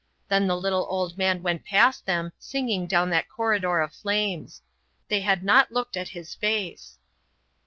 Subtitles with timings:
[0.29, 4.63] Then the little old man went past them singing down that corridor of flames.
[5.09, 6.97] They had not looked at his face.